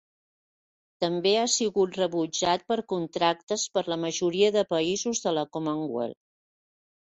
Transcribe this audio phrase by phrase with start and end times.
[1.03, 6.23] També ha sigut rebutjat per contractes per la majoria de països de la Commonwealth.